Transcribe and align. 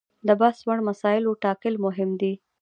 د 0.27 0.29
بحث 0.41 0.57
وړ 0.67 0.79
مسایلو 0.89 1.39
ټاکل 1.43 1.73
مهم 1.85 2.09
دي. 2.21 2.33